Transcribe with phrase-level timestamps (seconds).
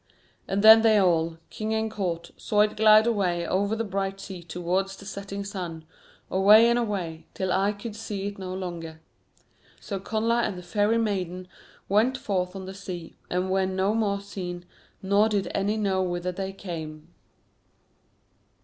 [0.47, 4.41] And then they all, king and court, saw it glide away over the bright sea
[4.41, 5.85] towards the setting sun,
[6.31, 8.99] away and away, till eye could see it no longer.
[9.79, 11.47] So Connla and the Fairy Maiden
[11.87, 14.65] went forth on the sea, and were no more seen,
[15.03, 17.13] nor did any know whither they came.